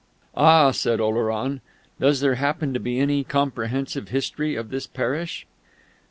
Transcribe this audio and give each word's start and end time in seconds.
"Ah!" 0.35 0.71
said 0.71 0.99
Oleron.... 0.99 1.61
"Does 1.99 2.21
there 2.21 2.33
happen 2.33 2.73
to 2.73 2.79
be 2.79 2.99
any 2.99 3.23
comprehensive 3.23 4.09
history 4.09 4.55
of 4.55 4.71
this 4.71 4.87
parish?" 4.87 5.45